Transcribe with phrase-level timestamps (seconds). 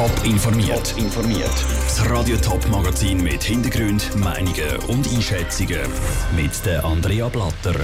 [0.00, 0.94] Top informiert.
[0.96, 1.52] informiert.
[1.84, 5.82] Das Radio Top Magazin mit Hintergrund, Meinungen und Einschätzungen
[6.34, 7.74] mit der Andrea Blatter.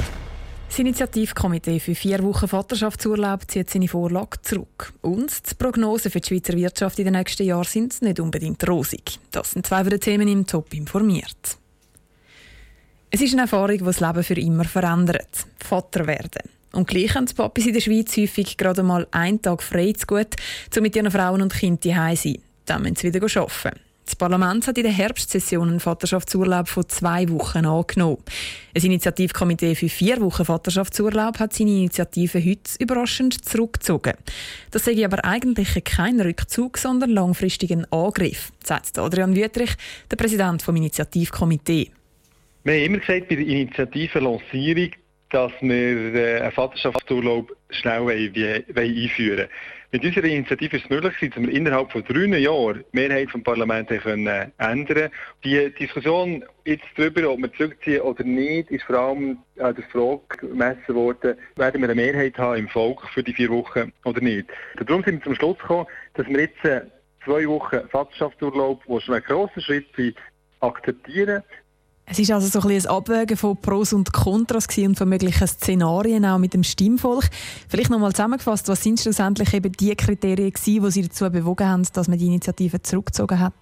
[0.66, 4.94] Das Initiativkomitee für vier Wochen Vaterschaftsurlaub zieht seine Vorlage zurück.
[5.02, 9.18] Und die Prognosen für die Schweizer Wirtschaft in den nächsten Jahren sind nicht unbedingt rosig.
[9.30, 11.58] Das sind zwei der Themen im Top informiert.
[13.10, 15.46] Es ist eine Erfahrung, die das Leben für immer verändert.
[15.58, 16.55] Vater werden.
[16.72, 20.06] Und gleich haben die Papis in der Schweiz häufig gerade mal einen Tag frei zu
[20.06, 20.36] gut,
[20.76, 22.38] um mit ihren Frauen und Kindern zu sein.
[22.66, 23.80] Dann müssen sie wieder arbeiten.
[24.06, 28.22] Das Parlament hat in der Herbstsession einen Vaterschaftsurlaub von zwei Wochen angenommen.
[28.72, 34.14] Ein Initiativkomitee für vier Wochen Vaterschaftsurlaub hat seine Initiative heute überraschend zurückgezogen.
[34.70, 39.74] Das sei aber eigentlich kein Rückzug, sondern langfristig ein Angriff, sagt Adrian Wüttrich,
[40.08, 41.88] der Präsident des Initiativkomitees.
[42.62, 44.90] Wir haben immer gesagt, bei der Initiative-Lancierung,
[45.36, 49.48] dass wir äh, einen Vaterschaftsurlaub schnell einführen wollen.
[49.92, 53.42] Mit unserer Initiative ist es möglich, dass wir innerhalb von drei Jahren die Mehrheit des
[53.42, 55.10] Parlaments können äh, ändern
[55.44, 60.22] Die Diskussion jetzt darüber, ob wir zurückziehen oder nicht, ist vor allem an der Frage
[60.38, 64.48] gemessen worden, werden wir eine Mehrheit haben im Volk für die vier Wochen oder nicht.
[64.86, 66.80] Darum sind wir zum Schluss gekommen, dass wir jetzt äh,
[67.26, 70.16] zwei Wochen Vaterschaftsurlaub, was schon ein grosser Schritt ist,
[70.60, 71.42] akzeptieren.
[72.08, 76.24] Es ist also so ein, ein Abwägen von Pros und Kontras und von möglichen Szenarien
[76.24, 77.24] auch mit dem Stimmvolk.
[77.68, 81.66] Vielleicht noch nochmal zusammengefasst, was sind schlussendlich eben die Kriterien gewesen, die Sie dazu bewogen
[81.66, 83.54] haben, dass man die Initiative zurückgezogen hat?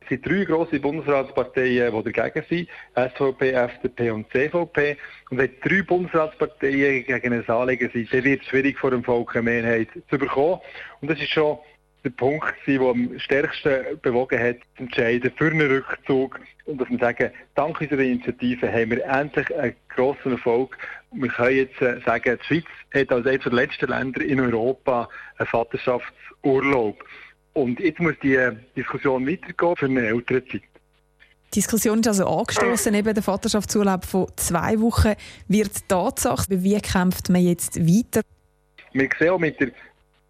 [0.00, 2.68] Es sind drei grosse Bundesratsparteien, die dagegen sind.
[2.94, 4.96] SVP, FDP und CVP.
[5.30, 9.36] Und wenn drei Bundesratsparteien gegen ein Anliegen sind, dann wird es schwierig, vor dem Volk
[9.36, 10.60] eine Mehrheit zu bekommen.
[11.02, 11.58] Und das ist schon
[12.04, 16.40] der Punkt der am stärksten bewogen hat, zu entscheiden für einen Rückzug.
[16.64, 20.76] Und dass wir sagen, dank unserer Initiative haben wir endlich einen grossen Erfolg.
[21.12, 25.08] Wir können jetzt äh, sagen, die Schweiz hat als eines der letzten Länder in Europa
[25.38, 27.04] einen Vaterschaftsurlaub.
[27.52, 30.62] Und jetzt muss die äh, Diskussion weitergehen für eine ältere Zeit.
[31.52, 35.14] Die Diskussion ist also angestoßen, eben der Vaterschaftsurlaub von zwei Wochen
[35.48, 36.46] wird Tatsache.
[36.48, 38.22] Wie kämpft man jetzt weiter?
[38.92, 39.72] Wir sehen auch mit der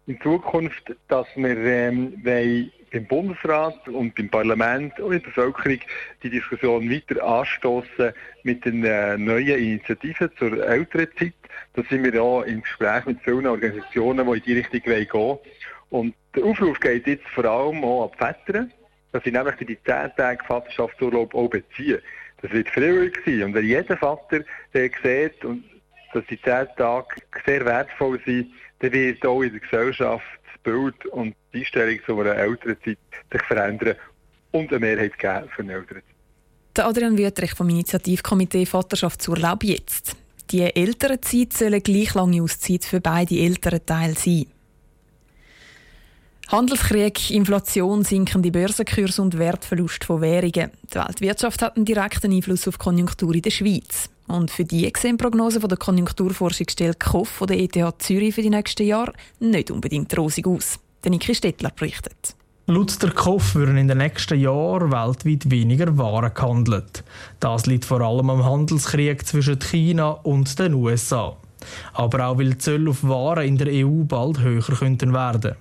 [0.07, 5.79] in Zukunft, dass wir ähm, beim Bundesrat und beim Parlament und in der Bevölkerung
[6.23, 8.11] die Diskussion weiter anstoßen
[8.43, 11.33] mit den äh, neuen Initiativen zur Elternzeit.
[11.73, 15.39] Da sind wir ja im Gespräch mit vielen Organisationen, die in die Richtung gehen wollen.
[15.89, 18.67] Und der Aufruf geht jetzt vor allem auch an die Väter,
[19.11, 21.99] dass sie nämlich die 10 Tage Vaterschaftsurlaub auch beziehen.
[22.41, 23.43] Das wird freiwillig sein.
[23.43, 24.93] Und wenn jeder Vater sieht,
[26.13, 27.07] dass die 10 Tage
[27.45, 32.19] sehr wertvoll sind, dann wird auch in der Gesellschaft das Bild und die Einstellung zu
[32.19, 32.97] einer Elternzeit
[33.31, 33.95] sich verändern
[34.51, 36.03] und eine Mehrheit geben für eine Elternzeit.
[36.75, 40.15] Der Adrian Wüttrich vom Initiativkomitee Vaterschaftsurlaub jetzt.
[40.51, 44.47] Die Elternzeit sollen gleich lange Auszeit für beide Elternteile sein.
[46.51, 50.71] Handelskrieg, Inflation, sinkende Börsenkurse und Wertverlust von Währungen.
[50.93, 54.09] Die Weltwirtschaft hat einen direkten Einfluss auf die Konjunktur in der Schweiz.
[54.27, 58.85] Und für die sehen Prognosen der Konjunkturforschungsstelle KOF von der ETH Zürich für die nächsten
[58.85, 60.77] Jahre nicht unbedingt rosig aus.
[61.05, 62.35] Der Niki Stettler berichtet.
[62.67, 67.05] Laut der KOF würden in den nächsten Jahren weltweit weniger Waren gehandelt.
[67.39, 71.37] Das liegt vor allem am Handelskrieg zwischen China und den USA.
[71.93, 75.55] Aber auch weil die Zölle auf Waren in der EU bald höher könnten werden.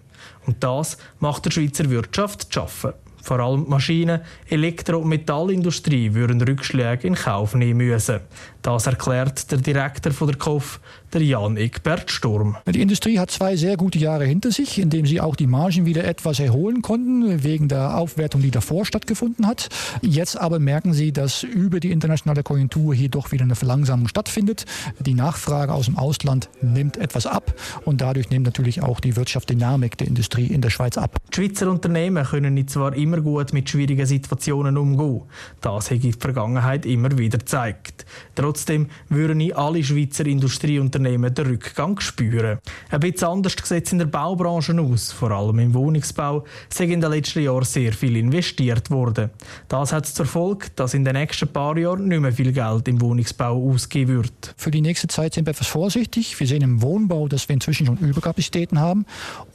[0.46, 2.92] Und das macht der Schweizer Wirtschaft zu schaffen.
[3.22, 8.20] Vor allem die Maschinen-, Elektro- und Metallindustrie würden Rückschläge in Kauf nehmen müssen.
[8.62, 10.80] Das erklärt der Direktor von der KOF,
[11.12, 12.56] der Jan Egbert Sturm.
[12.66, 15.86] Die Industrie hat zwei sehr gute Jahre hinter sich, in dem sie auch die Margen
[15.86, 19.68] wieder etwas erholen konnten, wegen der Aufwertung, die davor stattgefunden hat.
[20.02, 24.66] Jetzt aber merken sie, dass über die internationale Konjunktur hier doch wieder eine Verlangsamung stattfindet.
[25.00, 27.54] Die Nachfrage aus dem Ausland nimmt etwas ab
[27.84, 31.16] und dadurch nimmt natürlich auch die Wirtschaftsdynamik der Industrie in der Schweiz ab.
[31.30, 35.22] Die Schweizer Unternehmen können zwar immer gut mit schwierigen Situationen umgehen.
[35.60, 38.06] Das hat der Vergangenheit immer wieder gezeigt.
[38.34, 42.58] Trotzdem würden alle Schweizer Industrieunternehmen Unternehmen den Rückgang spüren.
[42.90, 45.12] Ein bisschen anders sieht es in der Baubranche aus.
[45.12, 49.30] Vor allem im Wohnungsbau sei in den letzten Jahren sehr viel investiert worden.
[49.68, 53.00] Das hat zur Folge, dass in den nächsten paar Jahren nicht mehr viel Geld im
[53.00, 54.54] Wohnungsbau ausgeben wird.
[54.56, 56.38] Für die nächste Zeit sind wir etwas vorsichtig.
[56.38, 59.06] Wir sehen im Wohnbau, dass wir inzwischen schon Überkapazitäten haben.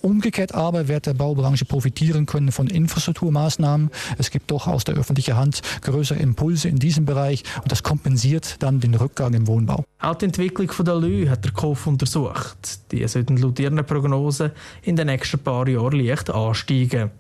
[0.02, 3.90] Umgekehrt aber wird der Baubranche profitieren können von Infrastrukturmaßnahmen Maßnahmen.
[4.18, 8.56] Es gibt doch aus der öffentlichen Hand größere Impulse in diesem Bereich und das kompensiert
[8.60, 9.86] dann den Rückgang im Wohnbau.
[10.00, 12.80] Auch die Entwicklung der Lü hat der KOF untersucht.
[12.92, 14.52] Die sollten laut ihren Prognosen
[14.84, 17.12] in den nächsten paar Jahren leicht ansteigen.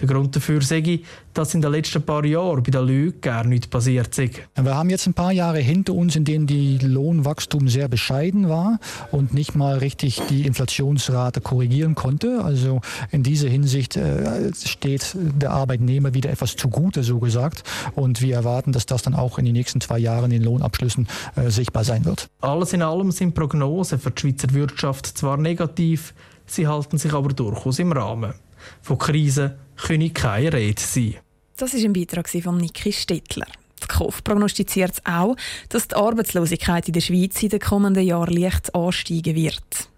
[0.00, 1.00] Der Grund dafür sei,
[1.32, 4.40] dass in den letzten paar Jahren bei den Leuten gar nichts passiert ist.
[4.54, 8.78] Wir haben jetzt ein paar Jahre hinter uns, in denen die Lohnwachstum sehr bescheiden war
[9.10, 12.42] und nicht mal richtig die Inflationsrate korrigieren konnte.
[12.44, 12.80] Also
[13.10, 17.64] in dieser Hinsicht äh, steht der Arbeitnehmer wieder etwas zugute, so gesagt.
[17.96, 21.08] Und wir erwarten, dass das dann auch in den nächsten zwei Jahren in den Lohnabschlüssen
[21.34, 22.28] äh, sichtbar sein wird.
[22.40, 23.63] Alles in allem sind Prognosen
[23.98, 26.14] für die Schweizer Wirtschaft zwar negativ,
[26.46, 28.34] sie halten sich aber durchaus im Rahmen.
[28.82, 31.16] Von Krisen könne keine Rede sein.
[31.56, 33.46] Das ist ein Beitrag von Niki Stettler.
[33.82, 35.36] Die KOF prognostiziert auch,
[35.68, 39.88] dass die Arbeitslosigkeit in der Schweiz in den kommenden Jahren leicht ansteigen wird.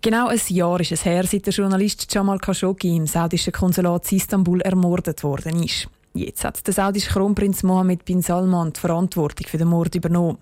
[0.00, 4.18] Genau ein Jahr ist es her, seit der Journalist Jamal Khashoggi im saudischen Konsulat in
[4.18, 5.88] Istanbul ermordet worden ist.
[6.16, 10.38] Jetzt hat der saudische Kronprinz Mohammed bin Salman die Verantwortung für den Mord übernommen.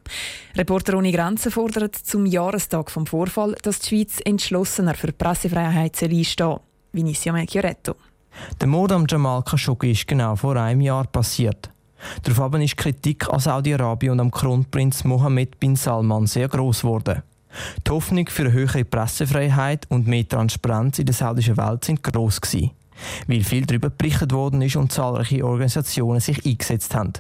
[0.55, 6.03] Reporter ohne Grenzen fordert zum Jahrestag vom Vorfall, dass die Schweiz entschlossener für die Pressefreiheit
[6.03, 6.59] einstehen
[6.93, 7.95] Vinicio Melchioretto.
[8.61, 11.71] Der Mord am Jamal Khashoggi ist genau vor einem Jahr passiert.
[12.23, 17.23] Daraufhin ist Kritik an Saudi-Arabien und am Kronprinz Mohammed bin Salman sehr groß geworden.
[17.87, 22.43] Die Hoffnung für eine höhere Pressefreiheit und mehr Transparenz in der saudischen Welt sind groß
[22.43, 22.73] gewesen
[23.27, 27.13] weil viel darüber berichtet worden ist und zahlreiche Organisationen sich eingesetzt haben.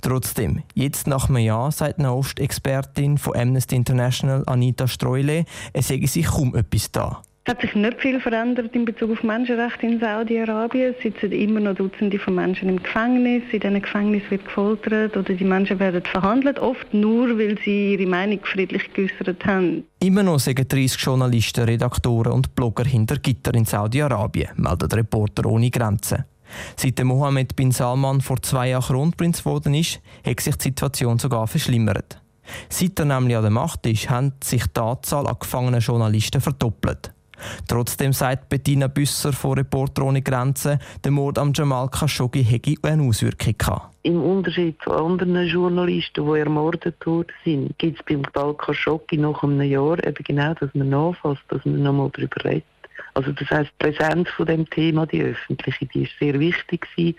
[0.00, 6.04] Trotzdem, jetzt nach einem Jahr sagt eine Ostexpertin von Amnesty International Anita Streule, es sei
[6.06, 7.22] sich kaum etwas da.
[7.50, 10.94] Es hat sich nicht viel verändert in Bezug auf Menschenrechte in Saudi-Arabien.
[10.94, 13.42] Es sitzen immer noch Dutzende von Menschen im Gefängnis.
[13.50, 18.06] In diesen Gefängnissen wird gefoltert oder die Menschen werden verhandelt, oft nur, weil sie ihre
[18.06, 19.82] Meinung friedlich geäußert haben.
[19.98, 25.70] Immer noch sagen 30 Journalisten, Redaktoren und Blogger hinter Gitter in Saudi-Arabien, meldet Reporter ohne
[25.70, 26.26] Grenzen.
[26.76, 31.48] Seit Mohammed bin Salman vor zwei Jahren Kronprinz geworden ist, hat sich die Situation sogar
[31.48, 32.22] verschlimmert.
[32.68, 37.12] Seit er nämlich an der Macht ist, hat sich die Anzahl an gefangenen Journalisten verdoppelt.
[37.68, 43.02] Trotzdem sagt Bettina Büsser von Reporter ohne Grenzen, der Mord am Jamal Khashoggi hätte eine
[43.02, 43.94] Auswirkung gehabt.
[44.02, 49.42] Im Unterschied zu anderen Journalisten, die ermordet worden sind, gibt es beim Jamal Khashoggi nach
[49.42, 52.64] einem Jahr eben genau, dass man nachfasst, dass man nochmal darüber redet.
[53.14, 57.16] Also das heißt, die Präsenz von dem Thema, die öffentliche, die ist sehr wichtig gewesen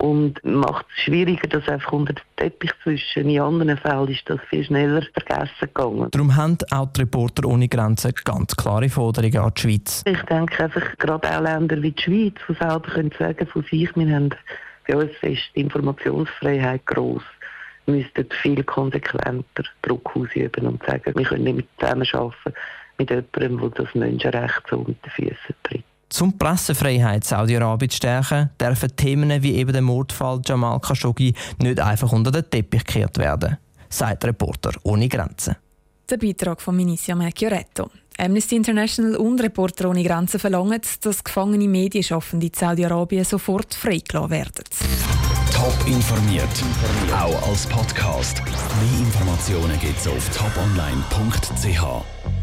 [0.00, 3.28] und macht es schwieriger, das einfach unter den Teppich zu wischen.
[3.28, 6.08] In anderen Fällen ist das viel schneller vergessen gegangen.
[6.10, 10.02] Darum haben auch die Reporter ohne Grenzen ganz klare Forderungen an die Schweiz.
[10.06, 13.94] Ich denke einfach, gerade auch Länder wie die Schweiz, die selber können sagen von sich,
[13.94, 14.30] wir haben
[14.86, 17.22] bei uns ist die Informationsfreiheit gross
[17.86, 22.54] müssten viel konsequenter Druck ausüben und sagen, wir können nicht mit zusammenarbeiten
[22.98, 25.84] mit jemandem, der das Menschenrecht so unter die Füße tritt.
[26.10, 32.12] Zum Pressefreiheit Saudi-Arabien zu stärken, dürfen Themen wie eben der Mordfall Jamal Khashoggi nicht einfach
[32.12, 33.56] unter den Teppich gekehrt werden,
[33.88, 35.56] sagt Reporter ohne Grenzen.
[36.10, 37.90] Der Beitrag von Minicia Melchioretto.
[38.18, 44.64] Amnesty International und Reporter ohne Grenzen verlangen, dass gefangene Medienschaffende in Saudi-Arabien sofort freigelassen werden.
[45.54, 46.64] Top informiert,
[47.12, 48.42] auch als Podcast.
[48.44, 52.39] Mehr Informationen gibt es auf toponline.ch.